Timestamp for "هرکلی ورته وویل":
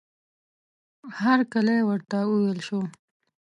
1.21-2.59